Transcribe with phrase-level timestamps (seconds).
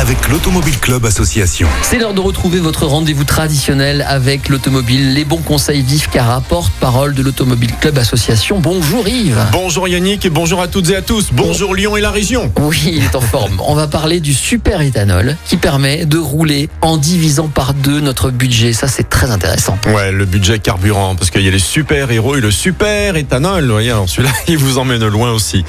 [0.00, 1.68] avec l'Automobile Club Association.
[1.82, 5.12] C'est l'heure de retrouver votre rendez-vous traditionnel avec l'automobile.
[5.12, 8.60] Les bons conseils vifs car porte-parole de l'Automobile Club Association.
[8.60, 9.38] Bonjour Yves.
[9.52, 11.28] Bonjour Yannick et bonjour à toutes et à tous.
[11.32, 12.50] Bonjour Lyon et la région.
[12.60, 13.60] Oui, il est en forme.
[13.62, 18.30] On va parler du super éthanol qui permet de rouler en divisant par deux notre
[18.30, 18.72] budget.
[18.72, 19.78] Ça, c'est très intéressant.
[19.94, 23.70] Ouais, le budget carburant, parce qu'il y a les super héros et le super éthanol.
[23.70, 25.62] Voyez, alors celui-là, il vous emmène loin aussi.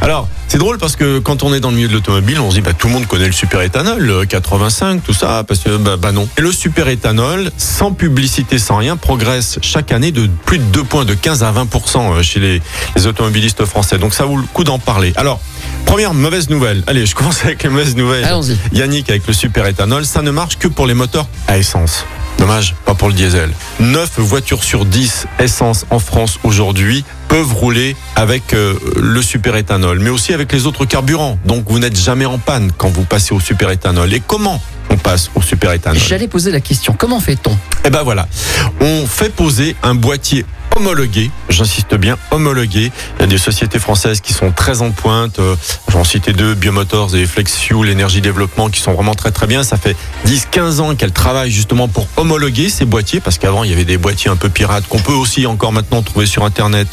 [0.00, 2.54] Alors, c'est drôle parce que quand on est dans le milieu de l'automobile, on se
[2.54, 5.76] dit, bah, tout le monde connaît le super éthanol, le 85, tout ça, parce que,
[5.76, 6.28] bah, bah non.
[6.38, 10.84] Et le super éthanol, sans publicité, sans rien, progresse chaque année de plus de 2
[10.84, 12.62] points, de 15 à 20% euh, chez les,
[12.96, 13.98] les automobilistes français.
[13.98, 15.12] Donc ça vaut le coup d'en parler.
[15.16, 15.40] Alors,
[15.86, 16.82] Première mauvaise nouvelle.
[16.86, 18.24] Allez, je commence avec les mauvaises nouvelles.
[18.24, 18.56] Allons-y.
[18.72, 22.04] Yannick avec le super éthanol, ça ne marche que pour les moteurs à essence.
[22.38, 23.50] Dommage, pas pour le diesel.
[23.80, 29.98] 9 voitures sur 10 essence en France aujourd'hui peuvent rouler avec euh, le super éthanol,
[29.98, 31.38] mais aussi avec les autres carburants.
[31.44, 34.12] Donc vous n'êtes jamais en panne quand vous passez au super éthanol.
[34.12, 34.60] Et comment
[34.94, 37.56] on passe au super éthanol J'allais poser la question, comment fait-on?
[37.84, 38.28] Eh ben voilà,
[38.80, 42.90] on fait poser un boîtier homologué, j'insiste bien, homologué.
[43.18, 45.38] Il y a des sociétés françaises qui sont très en pointe.
[45.38, 45.54] Euh,
[45.88, 49.62] J'en citer deux, Biomotors et FlexFuel Énergie Développement, qui sont vraiment très très bien.
[49.62, 53.72] Ça fait 10-15 ans qu'elles travaillent justement pour homologuer ces boîtiers, parce qu'avant il y
[53.72, 56.88] avait des boîtiers un peu pirates qu'on peut aussi encore maintenant trouver sur Internet.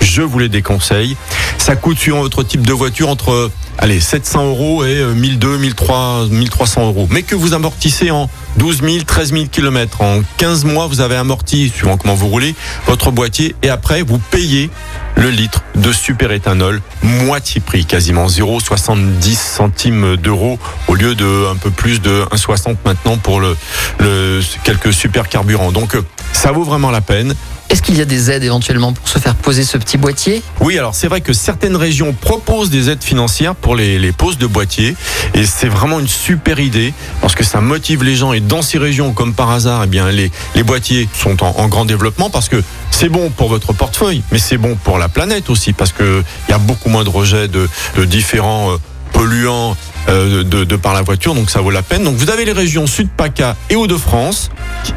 [0.00, 1.16] Je vous les déconseille.
[1.58, 6.86] Ça coûte suivant votre type de voiture entre allez, 700 euros et 1200, 1300, 1300
[6.86, 7.08] euros.
[7.10, 10.00] Mais que vous amortissez en 12 000, 13 000 kilomètres.
[10.00, 12.54] En 15 mois, vous avez amorti, suivant comment vous roulez,
[12.86, 14.70] votre boîtier et après, vous payez
[15.16, 21.56] le litre de super éthanol, moitié prix, quasiment 0,70 centimes d'euros au lieu de un
[21.56, 23.56] peu plus de 1,60 maintenant pour le,
[24.00, 25.72] le quelques super carburants.
[25.72, 25.96] Donc,
[26.32, 27.34] ça vaut vraiment la peine.
[27.68, 30.42] Est-ce qu'il y a des aides éventuellement pour se faire poser ce petit boîtier?
[30.60, 34.38] Oui, alors c'est vrai que certaines régions proposent des aides financières pour les, les poses
[34.38, 34.96] de boîtiers
[35.34, 38.78] et c'est vraiment une super idée parce que ça motive les gens et dans ces
[38.78, 42.62] régions, comme par hasard, eh bien les, les boîtiers sont en, grand développement parce que
[42.92, 46.52] c'est bon pour votre portefeuille, mais c'est bon pour la planète aussi parce que il
[46.52, 48.76] y a beaucoup moins de rejets de, de différents euh,
[49.12, 49.76] polluants
[50.08, 52.04] euh, de, de, par la voiture, donc ça vaut la peine.
[52.04, 54.50] Donc vous avez les régions Sud PACA et Hauts-de-France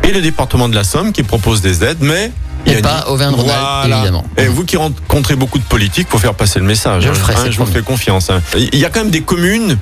[0.03, 2.31] et le département de la Somme qui proposent des aides, mais
[2.65, 3.95] et pas Auvergne-Rhône-Alpes, Voilà.
[3.97, 4.25] évidemment.
[4.37, 7.03] Et vous qui rencontrez beaucoup de politiques, faut faire passer le message.
[7.03, 7.17] Je le hein.
[7.19, 8.29] ferai, Hein, je vous fais confiance.
[8.29, 8.41] hein.
[8.55, 9.77] Il y a quand même des communes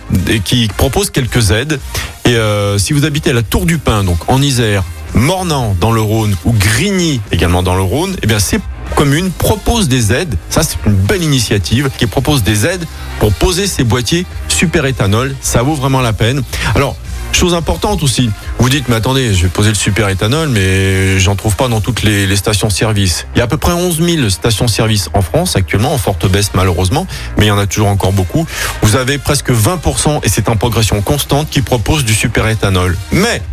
[0.46, 1.80] qui proposent quelques aides.
[2.26, 4.84] Et euh, si vous habitez à la Tour du Pin, donc en Isère,
[5.14, 8.60] Mornan dans le Rhône ou Grigny également dans le Rhône, eh bien ces
[8.96, 10.36] communes proposent des aides.
[10.50, 12.86] Ça, c'est une belle initiative qui propose des aides
[13.20, 15.36] pour poser ces boîtiers super éthanol.
[15.42, 16.42] Ça vaut vraiment la peine.
[16.76, 16.96] Alors,
[17.38, 21.36] Chose importante aussi, vous dites, mais attendez, je vais poser le super éthanol, mais j'en
[21.36, 23.28] trouve pas dans toutes les, les stations-service.
[23.36, 26.50] Il y a à peu près 11 000 stations-service en France actuellement, en forte baisse
[26.56, 27.06] malheureusement,
[27.38, 28.48] mais il y en a toujours encore beaucoup.
[28.82, 32.98] Vous avez presque 20%, et c'est en progression constante, qui proposent du super éthanol.
[33.12, 33.44] Mais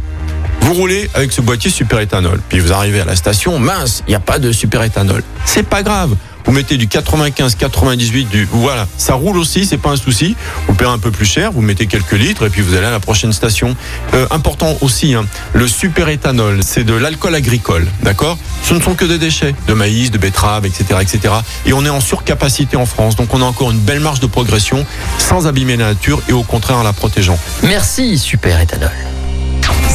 [0.63, 4.13] vous roulez avec ce boîtier super éthanol, puis vous arrivez à la station, mince, il
[4.13, 5.23] n'y a pas de super éthanol.
[5.45, 6.17] C'est pas grave.
[6.45, 10.37] Vous mettez du 95, 98, du voilà, ça roule aussi, c'est pas un souci.
[10.69, 12.91] Vous payez un peu plus cher, vous mettez quelques litres et puis vous allez à
[12.91, 13.75] la prochaine station.
[14.13, 15.25] Euh, important aussi, hein,
[15.55, 18.39] le super éthanol, c'est de l'alcool agricole, d'accord?
[18.63, 21.35] Ce ne sont que des déchets, de maïs, de betterave, etc., etc.
[21.67, 24.27] Et on est en surcapacité en France, donc on a encore une belle marge de
[24.27, 24.85] progression,
[25.19, 27.39] sans abîmer la nature et au contraire en la protégeant.
[27.63, 29.14] Merci, super éthanol.